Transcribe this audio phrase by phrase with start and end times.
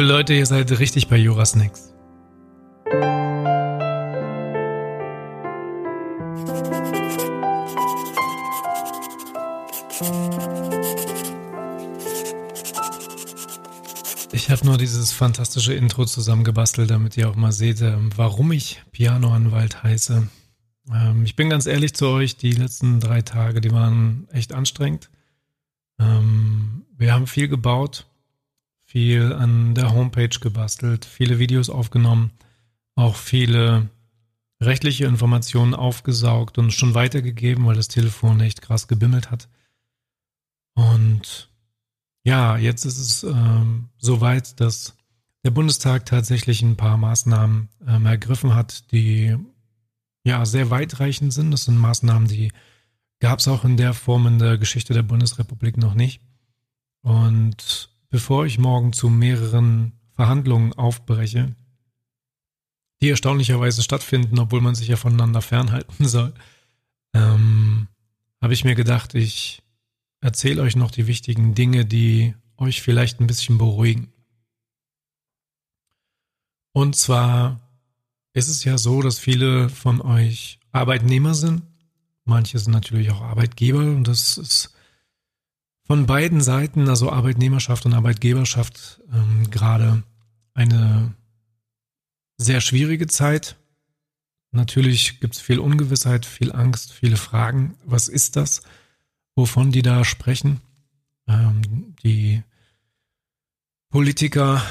[0.00, 1.92] Liebe Leute, ihr seid richtig bei Jurasnacks.
[14.32, 18.82] Ich habe nur dieses fantastische Intro zusammengebastelt, damit ihr auch mal seht, ähm, warum ich
[18.92, 20.26] Pianoanwalt heiße.
[20.94, 25.10] Ähm, ich bin ganz ehrlich zu euch, die letzten drei Tage, die waren echt anstrengend.
[25.98, 28.06] Ähm, wir haben viel gebaut,
[28.90, 32.32] viel an der Homepage gebastelt, viele Videos aufgenommen,
[32.96, 33.88] auch viele
[34.60, 39.48] rechtliche Informationen aufgesaugt und schon weitergegeben, weil das Telefon echt krass gebimmelt hat.
[40.74, 41.48] Und
[42.24, 44.96] ja, jetzt ist es ähm, soweit, dass
[45.44, 49.36] der Bundestag tatsächlich ein paar Maßnahmen ähm, ergriffen hat, die
[50.24, 51.52] ja sehr weitreichend sind.
[51.52, 52.50] Das sind Maßnahmen, die
[53.20, 56.22] gab es auch in der Form in der Geschichte der Bundesrepublik noch nicht.
[57.02, 61.54] Und bevor ich morgen zu mehreren Verhandlungen aufbreche,
[63.00, 66.34] die erstaunlicherweise stattfinden, obwohl man sich ja voneinander fernhalten soll,
[67.14, 67.88] ähm,
[68.42, 69.62] habe ich mir gedacht, ich
[70.20, 74.12] erzähle euch noch die wichtigen Dinge, die euch vielleicht ein bisschen beruhigen.
[76.72, 77.60] Und zwar
[78.32, 81.62] ist es ja so, dass viele von euch Arbeitnehmer sind.
[82.24, 84.74] Manche sind natürlich auch Arbeitgeber und das ist
[85.90, 90.04] von beiden Seiten, also Arbeitnehmerschaft und Arbeitgeberschaft, ähm, gerade
[90.54, 91.16] eine
[92.36, 93.56] sehr schwierige Zeit.
[94.52, 97.74] Natürlich gibt es viel Ungewissheit, viel Angst, viele Fragen.
[97.84, 98.62] Was ist das,
[99.34, 100.60] wovon die da sprechen?
[101.26, 102.44] Ähm, die
[103.88, 104.62] Politiker,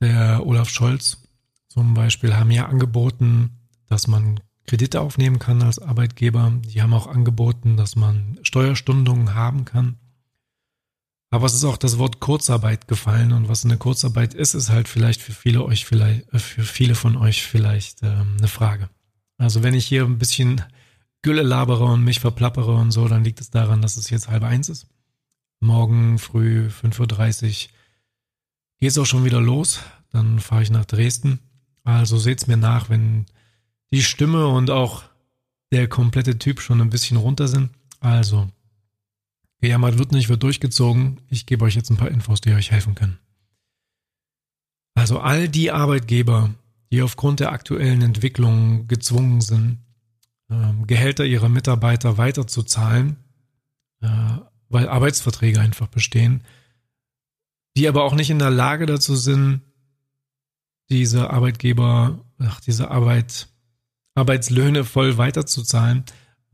[0.00, 1.28] der Olaf Scholz
[1.68, 3.50] zum Beispiel, haben ja angeboten,
[3.90, 6.54] dass man Kredite aufnehmen kann als Arbeitgeber.
[6.64, 9.98] Die haben auch angeboten, dass man Steuerstundungen haben kann.
[11.34, 14.86] Aber es ist auch das Wort Kurzarbeit gefallen und was eine Kurzarbeit ist, ist halt
[14.86, 18.88] vielleicht für viele euch vielleicht, äh, für viele von euch vielleicht ähm, eine Frage.
[19.36, 20.62] Also wenn ich hier ein bisschen
[21.22, 24.44] Gülle labere und mich verplappere und so, dann liegt es daran, dass es jetzt halb
[24.44, 24.86] eins ist.
[25.58, 27.70] Morgen früh 5.30 Uhr
[28.78, 29.80] geht es auch schon wieder los.
[30.10, 31.40] Dann fahre ich nach Dresden.
[31.82, 33.26] Also seht's mir nach, wenn
[33.92, 35.02] die Stimme und auch
[35.72, 37.70] der komplette Typ schon ein bisschen runter sind.
[37.98, 38.52] Also
[39.64, 41.22] Gejammert wird nicht, wird durchgezogen.
[41.30, 43.18] Ich gebe euch jetzt ein paar Infos, die euch helfen können.
[44.94, 46.54] Also all die Arbeitgeber,
[46.92, 49.78] die aufgrund der aktuellen Entwicklung gezwungen sind,
[50.50, 53.16] ähm, Gehälter ihrer Mitarbeiter weiterzuzahlen,
[54.02, 54.08] äh,
[54.68, 56.44] weil Arbeitsverträge einfach bestehen,
[57.74, 59.62] die aber auch nicht in der Lage dazu sind,
[60.90, 63.48] diese Arbeitgeber, ach, diese Arbeit,
[64.14, 66.04] Arbeitslöhne voll weiterzuzahlen,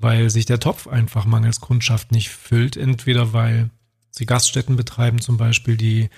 [0.00, 2.77] weil sich der Topf einfach mangels Kundschaft nicht füllt.
[2.77, 3.71] Entweder weil
[4.11, 6.09] sie Gaststätten betreiben zum Beispiel, die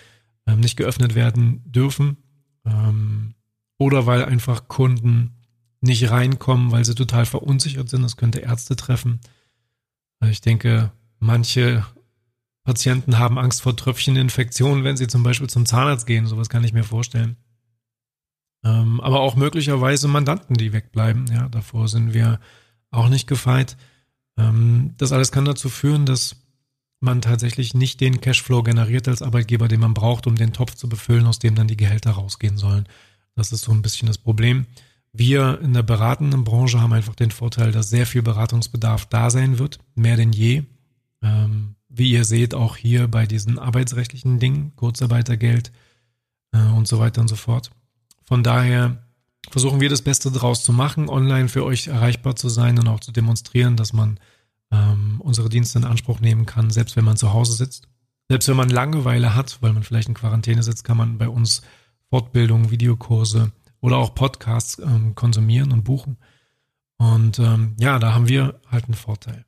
[0.47, 2.17] ähm, nicht geöffnet werden dürfen,
[2.65, 3.35] ähm,
[3.79, 5.35] oder weil einfach Kunden
[5.81, 8.03] nicht reinkommen, weil sie total verunsichert sind.
[8.03, 9.21] Das könnte Ärzte treffen.
[10.25, 11.85] Ich denke, manche
[12.63, 16.27] Patienten haben Angst vor Tröpfcheninfektionen, wenn sie zum Beispiel zum Zahnarzt gehen.
[16.27, 17.37] Sowas kann ich mir vorstellen.
[18.65, 21.27] Ähm, aber auch möglicherweise Mandanten, die wegbleiben.
[21.27, 22.39] Ja, davor sind wir
[22.93, 23.77] auch nicht gefeit.
[24.37, 26.37] Ähm, das alles kann dazu führen, dass
[27.01, 30.89] man tatsächlich nicht den Cashflow generiert als Arbeitgeber, den man braucht, um den Topf zu
[30.89, 32.87] befüllen, aus dem dann die Gehälter rausgehen sollen.
[33.35, 34.67] Das ist so ein bisschen das Problem.
[35.13, 39.59] Wir in der beratenden Branche haben einfach den Vorteil, dass sehr viel Beratungsbedarf da sein
[39.59, 40.63] wird, mehr denn je.
[41.23, 45.73] Ähm, wie ihr seht, auch hier bei diesen arbeitsrechtlichen Dingen, Kurzarbeitergeld
[46.53, 47.71] äh, und so weiter und so fort.
[48.25, 49.03] Von daher
[49.51, 53.01] versuchen wir das Beste daraus zu machen, online für euch erreichbar zu sein und auch
[53.01, 54.19] zu demonstrieren, dass man
[54.71, 57.89] ähm, unsere Dienste in Anspruch nehmen kann, selbst wenn man zu Hause sitzt.
[58.29, 61.63] Selbst wenn man Langeweile hat, weil man vielleicht in Quarantäne sitzt, kann man bei uns
[62.09, 66.17] Fortbildungen, Videokurse oder auch Podcasts ähm, konsumieren und buchen.
[66.97, 69.45] Und ähm, ja, da haben wir halt einen Vorteil.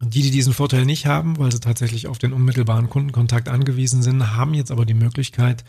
[0.00, 4.02] Und die, die diesen Vorteil nicht haben, weil sie tatsächlich auf den unmittelbaren Kundenkontakt angewiesen
[4.02, 5.64] sind, haben jetzt aber die Möglichkeit,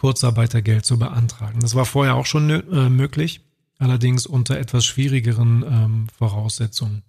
[0.00, 1.60] Kurzarbeitergeld zu beantragen.
[1.60, 3.42] Das war vorher auch schon äh, möglich,
[3.78, 7.02] allerdings unter etwas schwierigeren ähm, Voraussetzungen.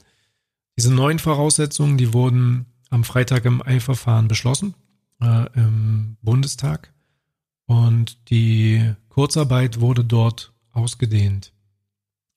[0.77, 4.73] Diese neuen Voraussetzungen, die wurden am Freitag im Eilverfahren beschlossen
[5.21, 6.91] äh, im Bundestag
[7.65, 11.53] und die Kurzarbeit wurde dort ausgedehnt.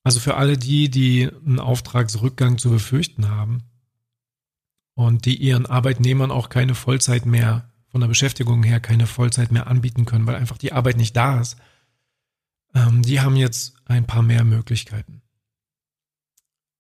[0.05, 3.65] Also für alle die, die einen Auftragsrückgang zu befürchten haben
[4.95, 9.69] und die ihren Arbeitnehmern auch keine Vollzeit mehr von der Beschäftigung her keine Vollzeit mehr
[9.69, 11.57] anbieten können, weil einfach die Arbeit nicht da ist,
[12.75, 15.23] ähm, die haben jetzt ein paar mehr Möglichkeiten.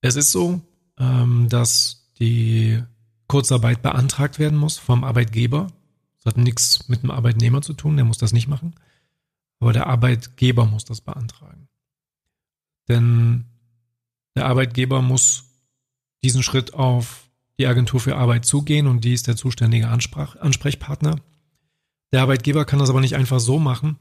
[0.00, 0.60] Es ist so,
[0.98, 2.82] ähm, dass die
[3.28, 5.68] Kurzarbeit beantragt werden muss vom Arbeitgeber,
[6.16, 8.74] Das hat nichts mit dem Arbeitnehmer zu tun, der muss das nicht machen.
[9.60, 11.68] Aber der Arbeitgeber muss das beantragen.
[12.88, 13.44] Denn
[14.34, 15.44] der Arbeitgeber muss
[16.24, 17.23] diesen Schritt auf
[17.58, 21.16] die Agentur für Arbeit zugehen und die ist der zuständige Ansprach Ansprechpartner.
[22.12, 23.96] Der Arbeitgeber kann das aber nicht einfach so machen.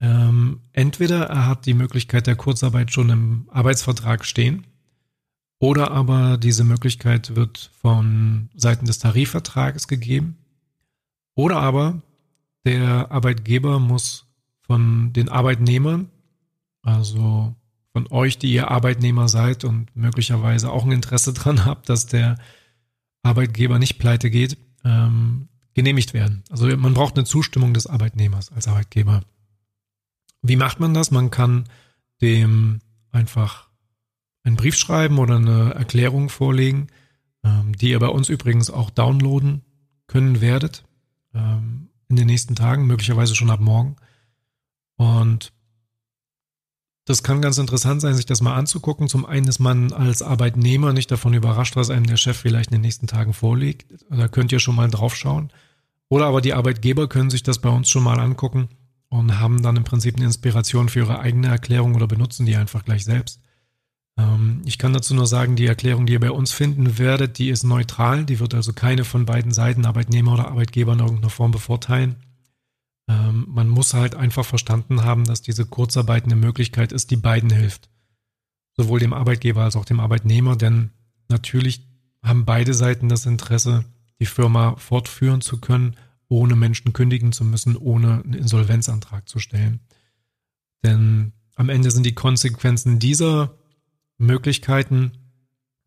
[0.00, 4.66] Ähm, entweder er hat die Möglichkeit der Kurzarbeit schon im Arbeitsvertrag stehen
[5.58, 10.36] oder aber diese Möglichkeit wird von Seiten des Tarifvertrages gegeben.
[11.34, 12.02] Oder aber
[12.64, 14.26] der Arbeitgeber muss
[14.60, 16.10] von den Arbeitnehmern,
[16.82, 17.54] also
[17.92, 22.36] von euch, die ihr Arbeitnehmer seid und möglicherweise auch ein Interesse dran habt, dass der
[23.24, 26.44] Arbeitgeber nicht pleite geht, ähm, genehmigt werden.
[26.50, 29.22] Also man braucht eine Zustimmung des Arbeitnehmers als Arbeitgeber.
[30.42, 31.10] Wie macht man das?
[31.10, 31.64] Man kann
[32.20, 32.80] dem
[33.10, 33.68] einfach
[34.44, 36.88] einen Brief schreiben oder eine Erklärung vorlegen,
[37.42, 39.62] ähm, die ihr bei uns übrigens auch downloaden
[40.06, 40.84] können werdet
[41.34, 43.96] ähm, in den nächsten Tagen, möglicherweise schon ab morgen.
[44.96, 45.53] Und
[47.04, 49.08] das kann ganz interessant sein, sich das mal anzugucken.
[49.08, 52.76] Zum einen ist man als Arbeitnehmer nicht davon überrascht, was einem der Chef vielleicht in
[52.76, 53.86] den nächsten Tagen vorlegt.
[54.08, 55.50] Da könnt ihr schon mal drauf schauen.
[56.08, 58.68] Oder aber die Arbeitgeber können sich das bei uns schon mal angucken
[59.08, 62.84] und haben dann im Prinzip eine Inspiration für ihre eigene Erklärung oder benutzen die einfach
[62.84, 63.40] gleich selbst.
[64.16, 67.50] Ähm, ich kann dazu nur sagen, die Erklärung, die ihr bei uns finden werdet, die
[67.50, 68.24] ist neutral.
[68.24, 72.16] Die wird also keine von beiden Seiten, Arbeitnehmer oder Arbeitgeber, in irgendeiner Form bevorteilen.
[73.08, 77.50] Ähm, man muss halt einfach verstanden haben, dass diese Kurzarbeit eine Möglichkeit ist, die beiden
[77.50, 77.90] hilft.
[78.76, 80.90] Sowohl dem Arbeitgeber als auch dem Arbeitnehmer, denn
[81.28, 81.86] natürlich
[82.22, 83.84] haben beide Seiten das Interesse,
[84.20, 85.96] die Firma fortführen zu können,
[86.28, 89.80] ohne Menschen kündigen zu müssen, ohne einen Insolvenzantrag zu stellen.
[90.82, 93.54] Denn am Ende sind die Konsequenzen dieser
[94.18, 95.12] Möglichkeiten,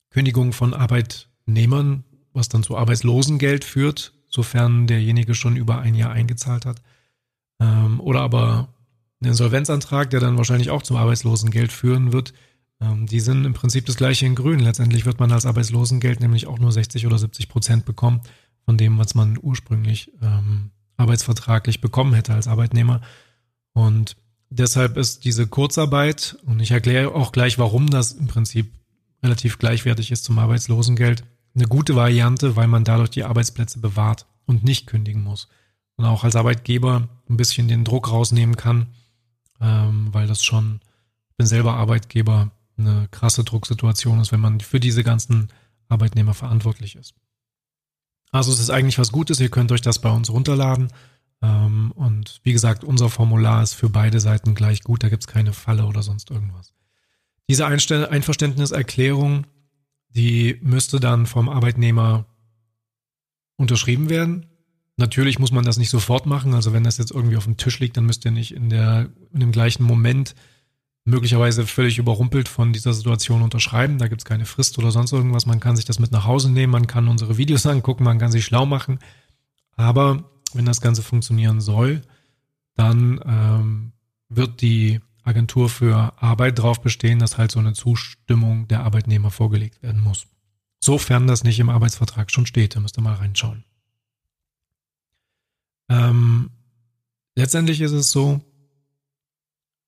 [0.10, 2.04] Kündigung von Arbeitnehmern,
[2.34, 6.82] was dann zu Arbeitslosengeld führt, sofern derjenige schon über ein Jahr eingezahlt hat,
[7.60, 8.70] ähm, oder aber
[9.22, 12.34] ein Insolvenzantrag, der dann wahrscheinlich auch zum Arbeitslosengeld führen wird.
[12.80, 14.60] Ähm, die sind im Prinzip das gleiche in Grün.
[14.60, 18.22] Letztendlich wird man als Arbeitslosengeld nämlich auch nur 60 oder 70 Prozent bekommen
[18.66, 23.02] von dem, was man ursprünglich ähm, arbeitsvertraglich bekommen hätte als Arbeitnehmer.
[23.74, 24.18] Und
[24.50, 28.72] deshalb ist diese Kurzarbeit, und ich erkläre auch gleich, warum das im Prinzip
[29.24, 31.24] relativ gleichwertig ist zum Arbeitslosengeld,
[31.56, 35.48] eine gute Variante, weil man dadurch die Arbeitsplätze bewahrt und nicht kündigen muss
[35.98, 38.88] und auch als Arbeitgeber ein bisschen den Druck rausnehmen kann,
[39.60, 40.80] ähm, weil das schon,
[41.30, 45.50] ich bin selber Arbeitgeber, eine krasse Drucksituation ist, wenn man für diese ganzen
[45.90, 47.16] Arbeitnehmer verantwortlich ist.
[48.32, 50.90] Also es ist eigentlich was Gutes, ihr könnt euch das bei uns runterladen.
[51.42, 55.28] Ähm, und wie gesagt, unser Formular ist für beide Seiten gleich gut, da gibt es
[55.28, 56.74] keine Falle oder sonst irgendwas.
[57.50, 59.48] Diese Einverständniserklärung,
[60.10, 62.26] die müsste dann vom Arbeitnehmer
[63.56, 64.46] unterschrieben werden.
[64.98, 66.56] Natürlich muss man das nicht sofort machen.
[66.56, 69.10] Also wenn das jetzt irgendwie auf dem Tisch liegt, dann müsst ihr nicht in, der,
[69.32, 70.34] in dem gleichen Moment
[71.06, 74.00] möglicherweise völlig überrumpelt von dieser Situation unterschreiben.
[74.00, 75.46] Da gibt es keine Frist oder sonst irgendwas.
[75.46, 78.32] Man kann sich das mit nach Hause nehmen, man kann unsere Videos angucken, man kann
[78.32, 79.00] sich schlau machen.
[79.76, 82.02] Aber wenn das Ganze funktionieren soll,
[82.76, 83.92] dann ähm,
[84.30, 89.84] wird die Agentur für Arbeit darauf bestehen, dass halt so eine Zustimmung der Arbeitnehmer vorgelegt
[89.84, 90.26] werden muss.
[90.80, 93.64] Sofern das nicht im Arbeitsvertrag schon steht, da müsst ihr mal reinschauen.
[95.90, 96.52] Ähm,
[97.36, 98.42] letztendlich ist es so,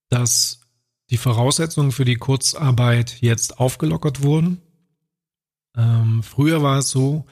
[0.10, 0.62] dass
[1.10, 4.62] die Voraussetzungen für die Kurzarbeit jetzt aufgelockert wurden.
[5.76, 7.26] Ähm, früher war es so,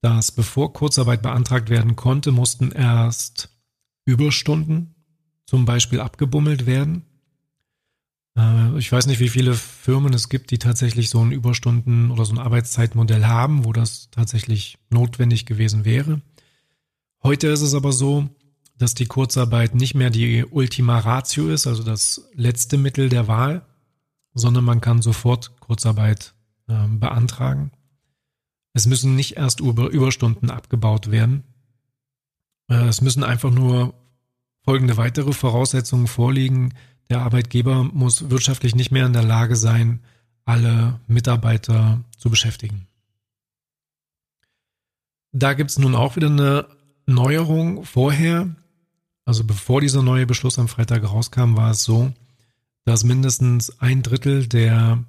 [0.00, 3.50] dass bevor Kurzarbeit beantragt werden konnte, mussten erst
[4.06, 4.94] Überstunden
[5.44, 7.04] zum Beispiel abgebummelt werden.
[8.36, 12.24] Äh, ich weiß nicht, wie viele Firmen es gibt, die tatsächlich so ein Überstunden- oder
[12.24, 16.22] so ein Arbeitszeitmodell haben, wo das tatsächlich notwendig gewesen wäre.
[17.22, 18.28] Heute ist es aber so,
[18.78, 23.66] dass die Kurzarbeit nicht mehr die Ultima Ratio ist, also das letzte Mittel der Wahl,
[24.32, 26.34] sondern man kann sofort Kurzarbeit
[26.66, 27.72] äh, beantragen.
[28.72, 31.44] Es müssen nicht erst über Überstunden abgebaut werden.
[32.68, 33.94] Äh, es müssen einfach nur
[34.62, 36.72] folgende weitere Voraussetzungen vorliegen.
[37.10, 40.00] Der Arbeitgeber muss wirtschaftlich nicht mehr in der Lage sein,
[40.46, 42.86] alle Mitarbeiter zu beschäftigen.
[45.32, 46.79] Da gibt es nun auch wieder eine
[47.10, 48.54] Neuerung vorher,
[49.24, 52.12] also bevor dieser neue Beschluss am Freitag rauskam, war es so,
[52.84, 55.04] dass mindestens ein Drittel der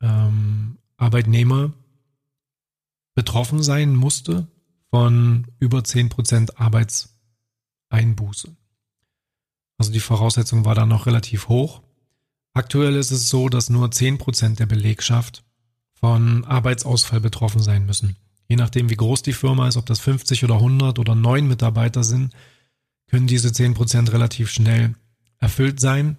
[0.00, 1.72] ähm, Arbeitnehmer
[3.14, 4.46] betroffen sein musste
[4.90, 8.56] von über 10% Arbeitseinbuße.
[9.78, 11.82] Also die Voraussetzung war da noch relativ hoch.
[12.52, 15.44] Aktuell ist es so, dass nur 10% der Belegschaft
[15.92, 18.16] von Arbeitsausfall betroffen sein müssen.
[18.48, 22.04] Je nachdem, wie groß die Firma ist, ob das 50 oder 100 oder 9 Mitarbeiter
[22.04, 22.32] sind,
[23.08, 24.94] können diese 10% relativ schnell
[25.38, 26.16] erfüllt sein.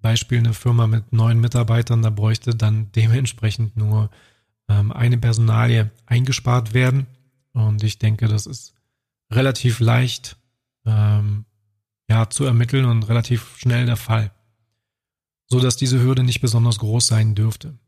[0.00, 4.10] Beispiel eine Firma mit neun Mitarbeitern, da bräuchte dann dementsprechend nur
[4.68, 7.06] ähm, eine Personalie eingespart werden.
[7.52, 8.74] Und ich denke, das ist
[9.30, 10.36] relativ leicht
[10.84, 11.44] ähm,
[12.08, 14.30] ja, zu ermitteln und relativ schnell der Fall.
[15.48, 17.78] So dass diese Hürde nicht besonders groß sein dürfte.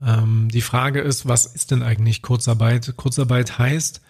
[0.00, 2.94] Ähm, die Frage ist, was ist denn eigentlich Kurzarbeit?
[2.96, 4.00] Kurzarbeit heißt,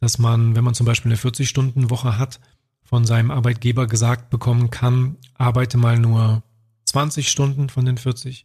[0.00, 2.40] dass man, wenn man zum Beispiel eine 40-Stunden-Woche hat,
[2.82, 6.42] von seinem Arbeitgeber gesagt bekommen kann, arbeite mal nur
[6.84, 8.44] 20 Stunden von den 40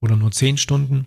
[0.00, 1.06] oder nur 10 Stunden.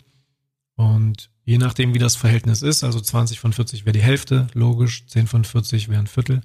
[0.76, 5.08] Und je nachdem, wie das Verhältnis ist, also 20 von 40 wäre die Hälfte, logisch,
[5.08, 6.42] 10 von 40 wäre ein Viertel,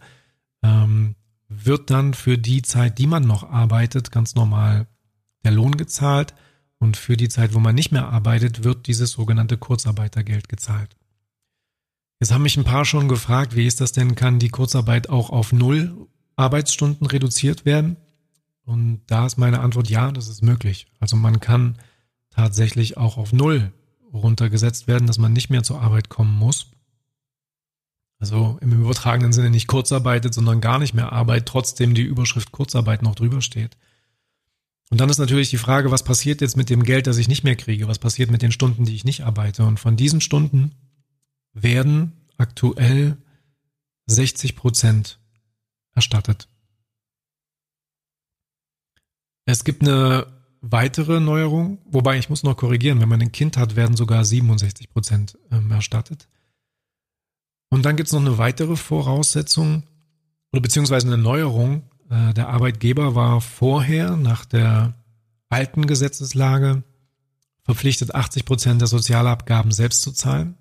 [0.63, 1.17] ähm,
[1.49, 4.87] wird dann für die Zeit, die man noch arbeitet, ganz normal
[5.45, 6.35] der Lohn gezahlt.
[6.79, 10.97] Und für die Zeit, wo man nicht mehr arbeitet, wird dieses sogenannte Kurzarbeitergeld gezahlt.
[12.21, 14.15] Jetzt haben mich ein paar schon gefragt, wie ist das denn?
[14.15, 17.97] Kann die Kurzarbeit auch auf null Arbeitsstunden reduziert werden?
[18.65, 20.89] Und da ist meine Antwort ja, das ist möglich.
[21.01, 21.79] Also man kann
[22.31, 23.73] tatsächlich auch auf null
[24.13, 26.71] runtergesetzt werden, dass man nicht mehr zur Arbeit kommen muss.
[28.19, 33.03] Also im übertragenen Sinne nicht kurzarbeitet, sondern gar nicht mehr Arbeit, trotzdem die Überschrift Kurzarbeit
[33.03, 33.77] noch drüber steht.
[34.91, 37.45] Und dann ist natürlich die Frage, was passiert jetzt mit dem Geld, das ich nicht
[37.45, 37.89] mehr kriege?
[37.89, 39.65] Was passiert mit den Stunden, die ich nicht arbeite?
[39.65, 40.75] Und von diesen Stunden
[41.53, 43.19] werden aktuell
[44.07, 45.21] 60 Prozent
[45.95, 46.49] erstattet.
[49.45, 50.27] Es gibt eine
[50.61, 54.91] weitere Neuerung, wobei ich muss noch korrigieren, wenn man ein Kind hat, werden sogar 67
[54.91, 56.29] Prozent ähm, erstattet.
[57.71, 59.85] Und dann gibt es noch eine weitere Voraussetzung
[60.53, 61.91] oder beziehungsweise eine Neuerung.
[62.11, 64.95] Äh, der Arbeitgeber war vorher nach der
[65.49, 66.83] alten Gesetzeslage
[67.63, 70.57] verpflichtet, 80 Prozent der Sozialabgaben selbst zu zahlen.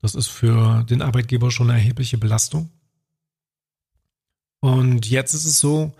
[0.00, 2.70] Das ist für den Arbeitgeber schon eine erhebliche Belastung.
[4.60, 5.92] Und jetzt ist es so,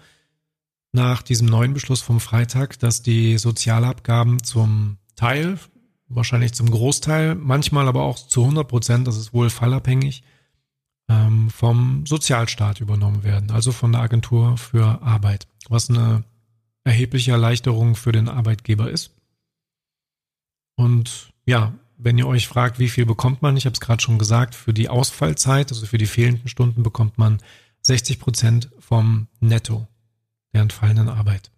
[0.92, 5.58] nach diesem neuen Beschluss vom Freitag, dass die Sozialabgaben zum Teil,
[6.08, 10.22] wahrscheinlich zum Großteil, manchmal aber auch zu 100 Prozent, das ist wohl fallabhängig,
[11.08, 16.24] ähm, vom Sozialstaat übernommen werden, also von der Agentur für Arbeit, was eine
[16.84, 19.14] erhebliche Erleichterung für den Arbeitgeber ist.
[20.76, 24.18] Und ja, wenn ihr euch fragt, wie viel bekommt man, ich habe es gerade schon
[24.18, 27.40] gesagt, für die Ausfallzeit, also für die fehlenden Stunden bekommt man
[27.82, 29.86] 60 Prozent vom Netto
[30.52, 31.50] der entfallenen Arbeit.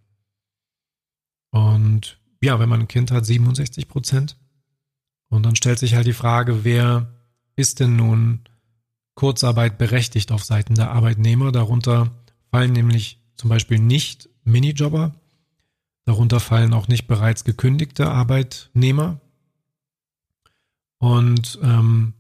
[1.51, 4.37] Und ja, wenn man ein Kind hat, 67 Prozent.
[5.29, 7.13] Und dann stellt sich halt die Frage, wer
[7.57, 8.41] ist denn nun
[9.17, 11.51] Kurzarbeit berechtigt auf Seiten der Arbeitnehmer?
[11.51, 12.13] Darunter
[12.53, 15.17] fallen nämlich zum Beispiel nicht Minijobber.
[16.05, 19.21] Darunter fallen auch nicht bereits gekündigte Arbeitnehmer,
[20.99, 22.15] und ähm,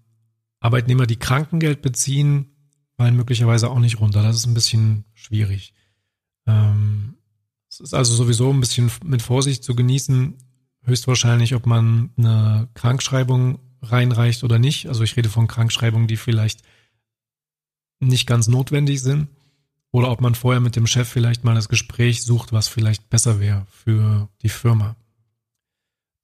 [0.60, 2.46] Arbeitnehmer, die Krankengeld beziehen,
[2.96, 4.22] fallen möglicherweise auch nicht runter.
[4.22, 5.74] Das ist ein bisschen schwierig.
[6.46, 7.14] Ähm,
[7.68, 10.34] es ist also sowieso ein bisschen mit Vorsicht zu genießen,
[10.84, 14.88] höchstwahrscheinlich, ob man eine Krankschreibung reinreicht oder nicht.
[14.88, 16.62] Also ich rede von Krankschreibungen, die vielleicht
[18.00, 19.28] nicht ganz notwendig sind.
[19.92, 23.40] Oder ob man vorher mit dem Chef vielleicht mal das Gespräch sucht, was vielleicht besser
[23.40, 24.96] wäre für die Firma.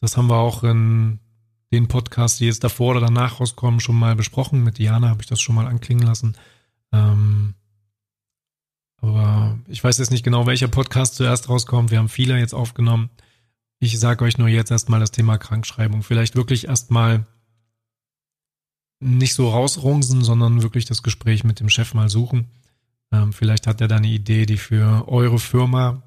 [0.00, 1.20] Das haben wir auch in
[1.72, 4.62] den Podcast, die jetzt davor oder danach rauskommen, schon mal besprochen.
[4.62, 6.36] Mit Diana habe ich das schon mal anklingen lassen.
[6.92, 7.54] Ähm,
[9.00, 11.90] aber ich weiß jetzt nicht genau, welcher Podcast zuerst rauskommt.
[11.90, 13.10] Wir haben viele jetzt aufgenommen.
[13.78, 16.02] Ich sage euch nur jetzt erstmal das Thema Krankschreibung.
[16.02, 17.26] Vielleicht wirklich erstmal
[19.02, 22.46] nicht so rausrungsen, sondern wirklich das Gespräch mit dem Chef mal suchen.
[23.10, 26.02] Ähm, vielleicht hat er da eine Idee, die für eure Firma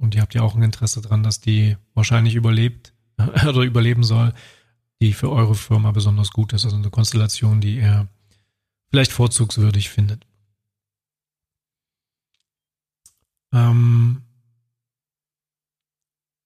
[0.00, 4.32] und ihr habt ja auch ein Interesse dran, dass die wahrscheinlich überlebt, oder überleben soll,
[5.00, 6.64] die für eure Firma besonders gut ist.
[6.64, 8.08] Also eine Konstellation, die er
[8.90, 10.26] vielleicht vorzugswürdig findet.
[13.52, 14.22] Ähm,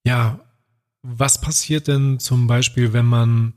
[0.06, 0.40] ja,
[1.02, 3.54] was passiert denn zum Beispiel, wenn man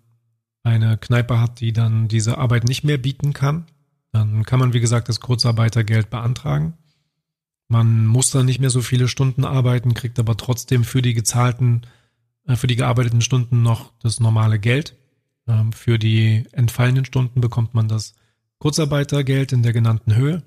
[0.68, 3.66] eine Kneipe hat, die dann diese Arbeit nicht mehr bieten kann?
[4.12, 6.74] Dann kann man, wie gesagt, das Kurzarbeitergeld beantragen.
[7.68, 11.82] Man muss dann nicht mehr so viele Stunden arbeiten, kriegt aber trotzdem für die gezahlten
[12.48, 14.96] äh, für die gearbeiteten Stunden noch das normale Geld.
[15.48, 18.16] Ähm, für die entfallenen Stunden bekommt man das
[18.58, 20.44] Kurzarbeitergeld in der genannten Höhe.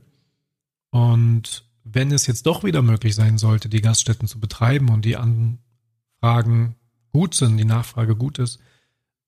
[0.90, 5.16] Und wenn es jetzt doch wieder möglich sein sollte, die Gaststätten zu betreiben und die
[5.16, 6.74] Anfragen
[7.12, 8.58] gut sind, die Nachfrage gut ist,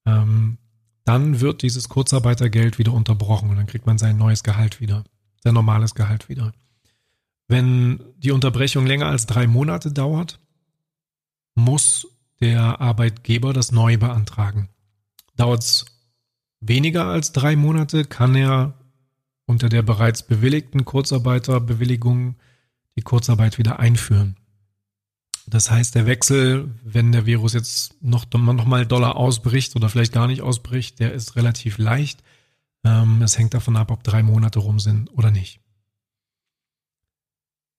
[0.05, 0.59] ähm,
[1.05, 5.05] dann wird dieses Kurzarbeitergeld wieder unterbrochen und dann kriegt man sein neues Gehalt wieder,
[5.43, 6.53] sein normales Gehalt wieder.
[7.49, 10.41] Wenn die Unterbrechung länger als drei Monate dauert,
[11.55, 12.07] muss
[12.41, 14.69] der Arbeitgeber das neu beantragen.
[15.37, 15.87] Dauert es
[16.61, 18.75] weniger als drei Monate, kann er
[19.47, 22.37] unter der bereits bewilligten Kurzarbeiterbewilligung
[22.97, 24.37] die Kurzarbeit wieder einführen.
[25.47, 30.13] Das heißt, der Wechsel, wenn der Virus jetzt noch, noch mal doller ausbricht oder vielleicht
[30.13, 32.23] gar nicht ausbricht, der ist relativ leicht.
[32.85, 35.61] Ähm, es hängt davon ab, ob drei Monate rum sind oder nicht.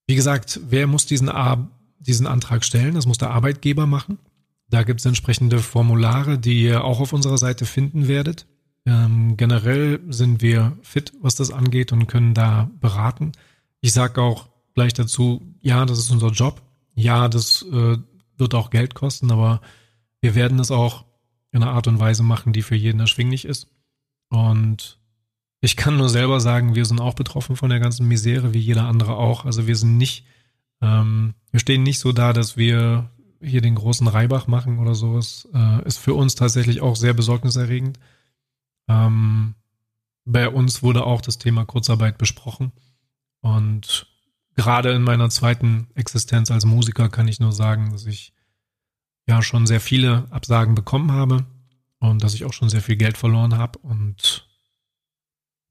[0.08, 1.32] Wie gesagt, wer muss diesen,
[2.00, 2.96] diesen Antrag stellen?
[2.96, 4.20] Das muss der Arbeitgeber machen.
[4.70, 8.48] Da gibt es entsprechende Formulare, die ihr auch auf unserer Seite finden werdet.
[8.86, 13.32] Ähm, generell sind wir fit, was das angeht und können da beraten.
[13.80, 16.62] Ich sage auch gleich dazu, ja, das ist unser Job.
[16.96, 17.98] Ja, das äh,
[18.38, 19.62] wird auch Geld kosten, aber
[20.22, 21.06] wir werden es auch
[21.52, 23.68] in einer Art und Weise machen, die für jeden erschwinglich ist.
[24.30, 25.00] Und
[25.62, 28.86] ich kann nur selber sagen, wir sind auch betroffen von der ganzen Misere, wie jeder
[28.86, 29.46] andere auch.
[29.46, 30.26] Also wir sind nicht,
[30.82, 33.10] ähm, wir stehen nicht so da, dass wir
[33.42, 35.48] hier den großen Reibach machen oder sowas.
[35.54, 38.00] Äh, ist für uns tatsächlich auch sehr besorgniserregend.
[38.88, 39.56] Ähm,
[40.26, 42.72] bei uns wurde auch das Thema Kurzarbeit besprochen.
[43.42, 44.08] Und
[44.56, 48.34] gerade in meiner zweiten Existenz als Musiker kann ich nur sagen, dass ich
[49.28, 51.46] ja schon sehr viele Absagen bekommen habe
[52.00, 54.48] und dass ich auch schon sehr viel Geld verloren habe und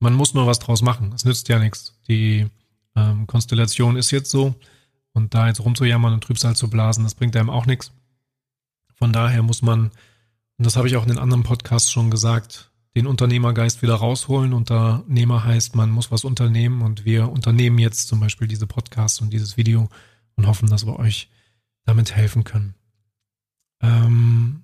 [0.02, 1.12] man muss nur was draus machen.
[1.14, 1.96] Es nützt ja nichts.
[2.08, 2.48] Die
[2.96, 4.56] ähm, Konstellation ist jetzt so.
[5.12, 7.92] Und da jetzt rumzujammern und Trübsal zu blasen, das bringt einem auch nichts.
[8.94, 9.92] Von daher muss man,
[10.56, 14.52] und das habe ich auch in den anderen Podcasts schon gesagt, den Unternehmergeist wieder rausholen.
[14.52, 19.32] Unternehmer heißt, man muss was unternehmen und wir unternehmen jetzt zum Beispiel diese Podcasts und
[19.32, 19.88] dieses Video
[20.36, 21.30] und hoffen, dass wir euch
[21.84, 22.74] damit helfen können.
[23.80, 24.62] Ähm,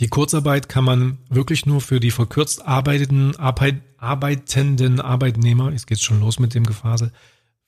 [0.00, 6.02] die Kurzarbeit kann man wirklich nur für die verkürzt arbeitenden, Arbeit, arbeitenden Arbeitnehmer, jetzt geht's
[6.02, 7.12] schon los mit dem Gefasel,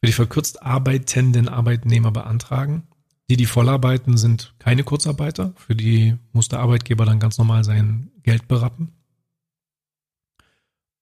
[0.01, 2.89] für die verkürzt arbeitenden Arbeitnehmer beantragen.
[3.29, 5.53] Die, die vollarbeiten, sind keine Kurzarbeiter.
[5.57, 8.93] Für die muss der Arbeitgeber dann ganz normal sein Geld berappen.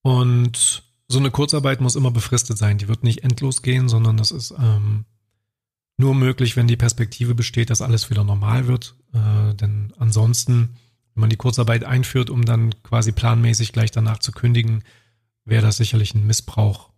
[0.03, 2.79] Und so eine Kurzarbeit muss immer befristet sein.
[2.79, 5.05] Die wird nicht endlos gehen, sondern das ist ähm,
[5.99, 8.97] nur möglich, wenn die Perspektive besteht, dass alles wieder normal wird.
[9.13, 10.77] Äh, denn ansonsten
[11.15, 14.83] wenn man die Kurzarbeit einführt, um dann quasi planmäßig gleich danach zu kündigen,
[15.45, 16.91] wäre das sicherlich ein Missbrauch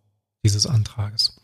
[0.44, 1.40] dieses Antrages.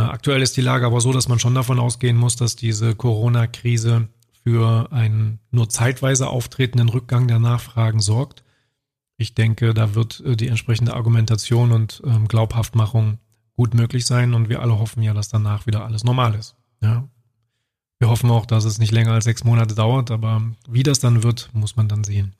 [0.00, 4.08] Aktuell ist die Lage aber so, dass man schon davon ausgehen muss, dass diese Corona-Krise
[4.42, 8.42] für einen nur zeitweise auftretenden Rückgang der Nachfragen sorgt.
[9.16, 13.18] Ich denke, da wird äh, die entsprechende Argumentation und ähm, Glaubhaftmachung
[13.56, 16.56] gut möglich sein und wir alle hoffen ja, dass danach wieder alles normal ist.
[16.82, 17.08] Ja,
[18.00, 21.22] wir hoffen auch, dass es nicht länger als sechs Monate dauert, aber wie das dann
[21.22, 22.34] wird, muss man dann sehen.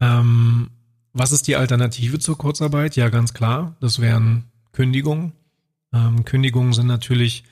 [0.00, 0.70] Ähm,
[1.12, 2.94] was ist die Alternative zur Kurzarbeit?
[2.94, 5.32] Ja, ganz klar, das wären Kündigungen.
[5.92, 7.44] Ähm, Kündigungen sind natürlich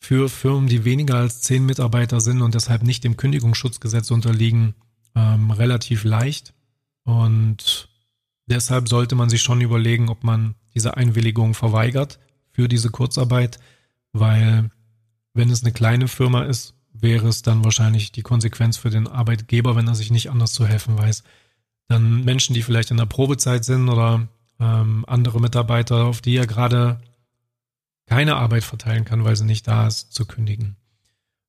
[0.00, 4.74] für Firmen, die weniger als zehn Mitarbeiter sind und deshalb nicht dem Kündigungsschutzgesetz unterliegen,
[5.14, 6.54] ähm, relativ leicht.
[7.04, 7.88] Und
[8.46, 12.18] deshalb sollte man sich schon überlegen, ob man diese Einwilligung verweigert
[12.52, 13.58] für diese Kurzarbeit,
[14.12, 14.70] weil
[15.34, 19.76] wenn es eine kleine Firma ist, wäre es dann wahrscheinlich die Konsequenz für den Arbeitgeber,
[19.76, 21.22] wenn er sich nicht anders zu helfen weiß.
[21.88, 24.28] Dann Menschen, die vielleicht in der Probezeit sind oder
[24.60, 27.00] ähm, andere Mitarbeiter, auf die er gerade
[28.06, 30.76] keine Arbeit verteilen kann, weil sie nicht da ist, zu kündigen.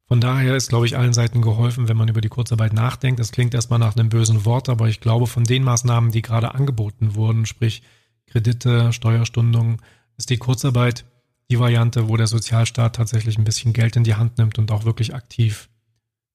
[0.08, 3.19] Von daher ist, glaube ich, allen Seiten geholfen, wenn man über die Kurzarbeit nachdenkt.
[3.19, 6.56] Das klingt erstmal nach einem bösen Wort, aber ich glaube, von den Maßnahmen, die gerade
[6.56, 7.84] angeboten wurden, sprich
[8.26, 9.78] Kredite, Steuerstundungen,
[10.17, 11.06] ist die Kurzarbeit
[11.52, 14.84] die Variante, wo der Sozialstaat tatsächlich ein bisschen Geld in die Hand nimmt und auch
[14.84, 15.69] wirklich aktiv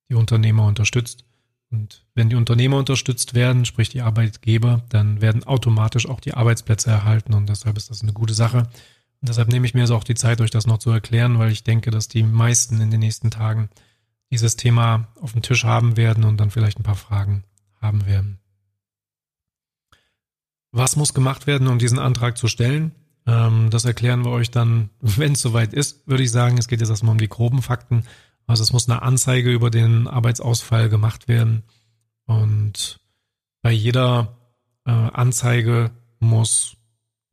[0.08, 1.24] die Unternehmer unterstützt.
[1.74, 6.88] Und wenn die Unternehmer unterstützt werden, sprich die Arbeitgeber, dann werden automatisch auch die Arbeitsplätze
[6.88, 8.58] erhalten und deshalb ist das eine gute Sache.
[8.58, 11.50] Und deshalb nehme ich mir so auch die Zeit, euch das noch zu erklären, weil
[11.50, 13.70] ich denke, dass die meisten in den nächsten Tagen
[14.30, 17.42] dieses Thema auf dem Tisch haben werden und dann vielleicht ein paar Fragen
[17.80, 18.38] haben werden.
[20.70, 22.92] Was muss gemacht werden, um diesen Antrag zu stellen?
[23.26, 26.56] Ähm, das erklären wir euch dann, wenn es soweit ist, würde ich sagen.
[26.56, 28.04] Es geht jetzt erstmal um die groben Fakten.
[28.46, 31.62] Also es muss eine Anzeige über den Arbeitsausfall gemacht werden.
[32.26, 33.00] Und
[33.62, 34.36] bei jeder
[34.84, 36.76] äh, Anzeige muss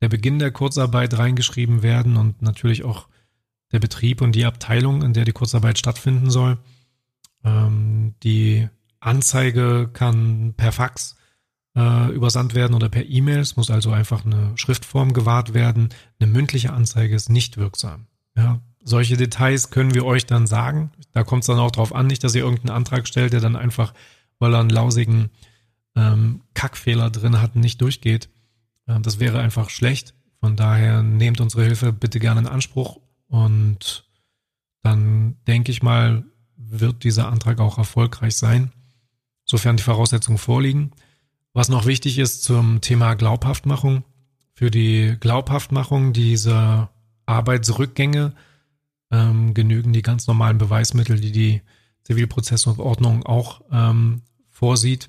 [0.00, 3.08] der Beginn der Kurzarbeit reingeschrieben werden und natürlich auch
[3.72, 6.58] der Betrieb und die Abteilung, in der die Kurzarbeit stattfinden soll.
[7.44, 8.68] Ähm, die
[9.00, 11.16] Anzeige kann per Fax
[11.76, 13.38] äh, übersandt werden oder per E-Mail.
[13.38, 15.88] Es muss also einfach eine Schriftform gewahrt werden.
[16.20, 18.06] Eine mündliche Anzeige ist nicht wirksam.
[18.36, 20.90] Ja, solche Details können wir euch dann sagen.
[21.12, 23.56] Da kommt es dann auch drauf an, nicht, dass ihr irgendeinen Antrag stellt, der dann
[23.56, 23.94] einfach,
[24.38, 25.30] weil er einen lausigen
[25.94, 28.28] ähm, Kackfehler drin hat, nicht durchgeht.
[28.86, 30.14] Äh, das wäre einfach schlecht.
[30.40, 34.04] Von daher nehmt unsere Hilfe bitte gerne in Anspruch und
[34.82, 36.24] dann denke ich mal,
[36.56, 38.72] wird dieser Antrag auch erfolgreich sein
[39.44, 40.92] sofern die Voraussetzungen vorliegen.
[41.52, 44.04] Was noch wichtig ist zum Thema Glaubhaftmachung.
[44.54, 46.90] Für die Glaubhaftmachung dieser
[47.26, 48.32] Arbeitsrückgänge
[49.12, 51.62] ähm, genügen die ganz normalen Beweismittel, die die
[52.04, 55.08] Zivilprozessordnung auch ähm, vorsieht.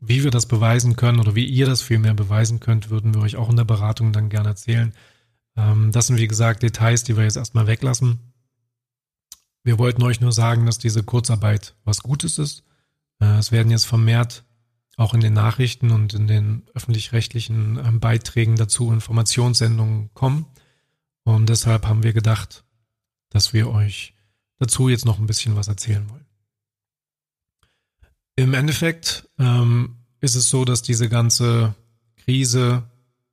[0.00, 3.36] Wie wir das beweisen können oder wie ihr das vielmehr beweisen könnt, würden wir euch
[3.36, 4.94] auch in der Beratung dann gerne erzählen.
[5.56, 8.32] Ähm, das sind, wie gesagt, Details, die wir jetzt erstmal weglassen.
[9.64, 12.64] Wir wollten euch nur sagen, dass diese Kurzarbeit was Gutes ist.
[13.20, 14.44] Äh, es werden jetzt vermehrt
[14.96, 20.46] auch in den Nachrichten und in den öffentlich-rechtlichen ähm, Beiträgen dazu Informationssendungen kommen.
[21.24, 22.64] Und deshalb haben wir gedacht,
[23.32, 24.14] dass wir euch
[24.58, 26.26] dazu jetzt noch ein bisschen was erzählen wollen.
[28.36, 31.74] Im Endeffekt ähm, ist es so, dass diese ganze
[32.16, 32.84] Krise,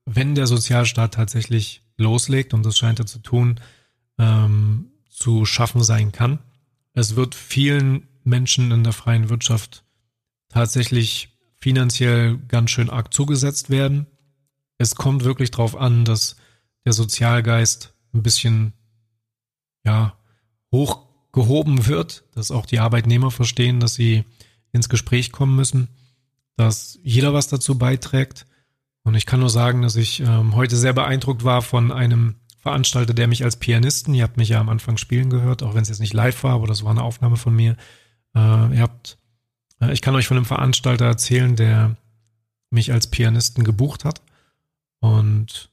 [0.05, 3.59] wenn der Sozialstaat tatsächlich loslegt, und das scheint er zu tun,
[4.17, 6.39] ähm, zu schaffen sein kann.
[6.93, 9.83] Es wird vielen Menschen in der freien Wirtschaft
[10.49, 14.07] tatsächlich finanziell ganz schön arg zugesetzt werden.
[14.77, 16.37] Es kommt wirklich darauf an, dass
[16.85, 18.73] der Sozialgeist ein bisschen
[19.85, 20.13] ja
[20.71, 24.23] hochgehoben wird, dass auch die Arbeitnehmer verstehen, dass sie
[24.71, 25.89] ins Gespräch kommen müssen,
[26.55, 28.45] dass jeder was dazu beiträgt.
[29.03, 33.13] Und ich kann nur sagen, dass ich ähm, heute sehr beeindruckt war von einem Veranstalter,
[33.13, 35.89] der mich als Pianisten, ihr habt mich ja am Anfang spielen gehört, auch wenn es
[35.89, 37.77] jetzt nicht live war, aber das war eine Aufnahme von mir.
[38.35, 39.17] Äh, ihr habt,
[39.79, 41.95] äh, ich kann euch von einem Veranstalter erzählen, der
[42.69, 44.21] mich als Pianisten gebucht hat.
[44.99, 45.71] Und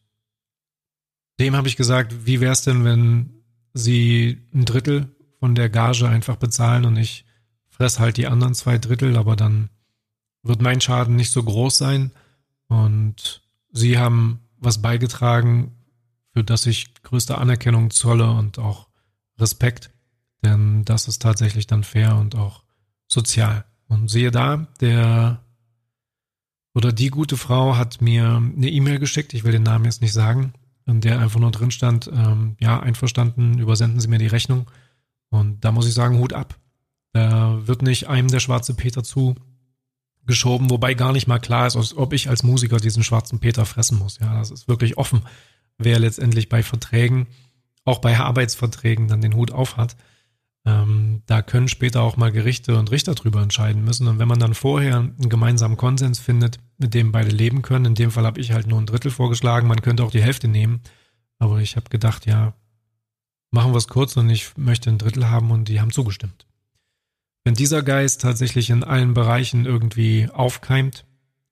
[1.40, 3.35] dem habe ich gesagt, wie wäre es denn, wenn
[3.76, 7.24] sie ein Drittel von der Gage einfach bezahlen und ich
[7.68, 9.68] fress halt die anderen zwei Drittel, aber dann
[10.42, 12.12] wird mein Schaden nicht so groß sein.
[12.68, 15.72] Und sie haben was beigetragen,
[16.32, 18.88] für das ich größte Anerkennung zolle und auch
[19.38, 19.90] Respekt.
[20.42, 22.62] Denn das ist tatsächlich dann fair und auch
[23.06, 23.64] sozial.
[23.88, 25.42] Und siehe da, der
[26.74, 30.12] oder die gute Frau hat mir eine E-Mail geschickt, ich will den Namen jetzt nicht
[30.12, 30.52] sagen,
[30.86, 34.70] in der einfach nur drin stand, ähm, ja, einverstanden, übersenden Sie mir die Rechnung.
[35.28, 36.58] Und da muss ich sagen, Hut ab.
[37.12, 42.12] Da wird nicht einem der schwarze Peter zugeschoben, wobei gar nicht mal klar ist, ob
[42.12, 44.18] ich als Musiker diesen schwarzen Peter fressen muss.
[44.18, 45.22] Ja, das ist wirklich offen,
[45.78, 47.26] wer letztendlich bei Verträgen,
[47.84, 49.96] auch bei Arbeitsverträgen dann den Hut auf hat.
[50.66, 54.08] Ähm, da können später auch mal Gerichte und Richter drüber entscheiden müssen.
[54.08, 57.94] Und wenn man dann vorher einen gemeinsamen Konsens findet, mit dem beide leben können, in
[57.94, 60.80] dem Fall habe ich halt nur ein Drittel vorgeschlagen, man könnte auch die Hälfte nehmen.
[61.38, 62.54] Aber ich habe gedacht, ja,
[63.52, 66.46] machen wir es kurz und ich möchte ein Drittel haben und die haben zugestimmt.
[67.44, 71.04] Wenn dieser Geist tatsächlich in allen Bereichen irgendwie aufkeimt,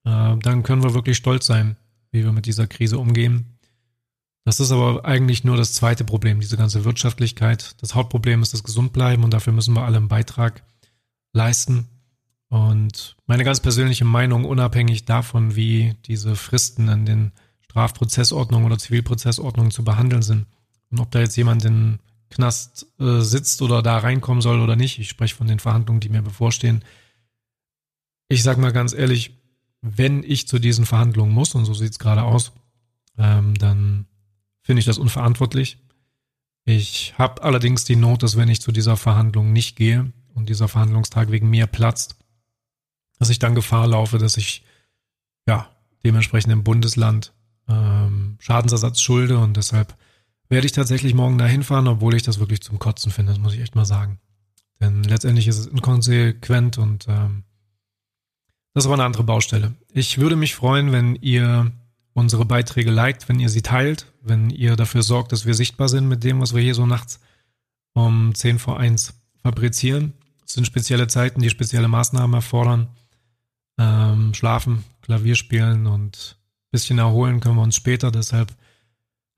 [0.04, 1.76] äh, dann können wir wirklich stolz sein,
[2.10, 3.53] wie wir mit dieser Krise umgehen.
[4.44, 7.76] Das ist aber eigentlich nur das zweite Problem, diese ganze Wirtschaftlichkeit.
[7.80, 10.62] Das Hauptproblem ist das Gesundbleiben und dafür müssen wir alle einen Beitrag
[11.32, 11.88] leisten.
[12.48, 19.72] Und meine ganz persönliche Meinung, unabhängig davon, wie diese Fristen in den Strafprozessordnungen oder Zivilprozessordnungen
[19.72, 20.46] zu behandeln sind
[20.90, 21.98] und ob da jetzt jemand in
[22.30, 24.98] Knast äh, sitzt oder da reinkommen soll oder nicht.
[24.98, 26.84] Ich spreche von den Verhandlungen, die mir bevorstehen.
[28.28, 29.38] Ich sage mal ganz ehrlich,
[29.80, 32.52] wenn ich zu diesen Verhandlungen muss, und so sieht es gerade aus,
[33.18, 34.06] ähm, dann
[34.64, 35.78] finde ich das unverantwortlich.
[36.64, 40.66] Ich habe allerdings die Not, dass wenn ich zu dieser Verhandlung nicht gehe und dieser
[40.66, 42.16] Verhandlungstag wegen mir platzt,
[43.18, 44.64] dass ich dann Gefahr laufe, dass ich
[45.46, 45.68] ja
[46.04, 47.32] dementsprechend im Bundesland
[47.68, 49.94] ähm, Schadensersatz schulde und deshalb
[50.48, 53.54] werde ich tatsächlich morgen dahin fahren, obwohl ich das wirklich zum Kotzen finde, das muss
[53.54, 54.18] ich echt mal sagen.
[54.80, 57.44] Denn letztendlich ist es inkonsequent und ähm,
[58.72, 59.74] das war eine andere Baustelle.
[59.92, 61.72] Ich würde mich freuen, wenn ihr
[62.14, 66.08] unsere Beiträge liked, wenn ihr sie teilt, wenn ihr dafür sorgt, dass wir sichtbar sind
[66.08, 67.20] mit dem, was wir hier so nachts
[67.92, 70.14] um 10 vor 1 fabrizieren.
[70.46, 72.88] Es sind spezielle Zeiten, die spezielle Maßnahmen erfordern.
[73.78, 76.38] Ähm, schlafen, Klavier spielen und
[76.70, 78.10] bisschen erholen können wir uns später.
[78.10, 78.52] Deshalb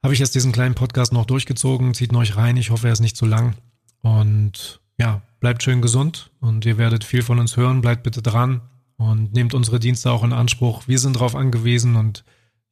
[0.02, 1.94] habe ich jetzt diesen kleinen Podcast noch durchgezogen.
[1.94, 2.56] Zieht euch rein.
[2.56, 3.54] Ich hoffe, er ist nicht zu lang.
[4.00, 7.80] Und ja, bleibt schön gesund und ihr werdet viel von uns hören.
[7.80, 8.62] Bleibt bitte dran
[8.96, 10.86] und nehmt unsere Dienste auch in Anspruch.
[10.86, 12.24] Wir sind darauf angewiesen und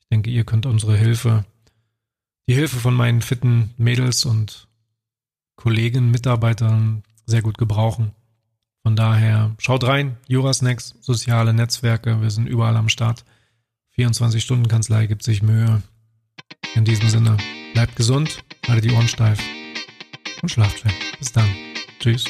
[0.04, 1.44] ich denke, ihr könnt unsere Hilfe,
[2.48, 4.68] die Hilfe von meinen fitten Mädels und
[5.56, 8.12] Kollegen, Mitarbeitern sehr gut gebrauchen.
[8.82, 13.24] Von daher schaut rein, Jurasnacks, soziale Netzwerke, wir sind überall am Start.
[13.96, 15.82] 24-Stunden-Kanzlei gibt sich Mühe.
[16.74, 17.36] In diesem Sinne,
[17.72, 19.40] bleibt gesund, haltet die Ohren steif
[20.42, 20.92] und schlaft schön.
[21.18, 21.48] Bis dann.
[21.98, 22.24] Tschüss.